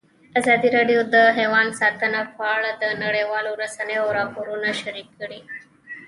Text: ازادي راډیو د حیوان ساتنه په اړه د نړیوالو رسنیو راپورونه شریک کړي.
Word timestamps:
ازادي 0.39 0.69
راډیو 0.77 0.99
د 1.13 1.15
حیوان 1.37 1.67
ساتنه 1.79 2.21
په 2.35 2.43
اړه 2.55 2.69
د 2.81 2.83
نړیوالو 3.03 3.51
رسنیو 3.63 4.05
راپورونه 4.17 4.67
شریک 4.81 5.07
کړي. 5.19 5.39